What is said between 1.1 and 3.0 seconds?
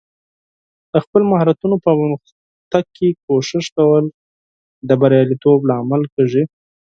مهارتونو په پرمختګ